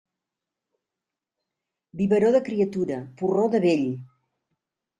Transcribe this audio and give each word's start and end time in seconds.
Biberó 2.01 2.33
de 2.37 2.43
criatura, 2.49 2.99
porró 3.23 3.47
de 3.57 3.65
vell. 3.69 3.87